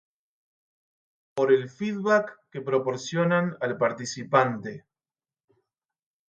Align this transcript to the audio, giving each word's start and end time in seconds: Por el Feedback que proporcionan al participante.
Por 1.35 1.53
el 1.53 1.69
Feedback 1.69 2.39
que 2.51 2.61
proporcionan 2.61 3.55
al 3.61 3.77
participante. 3.77 4.87